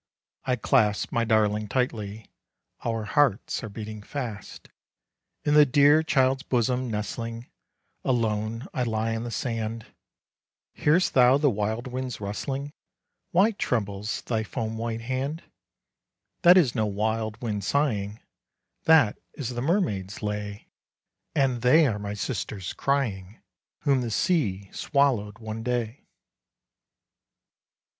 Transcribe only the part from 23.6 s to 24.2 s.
Whom the